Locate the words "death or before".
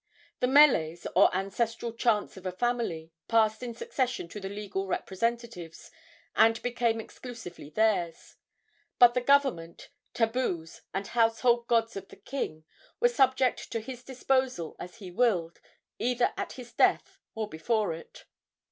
16.73-17.93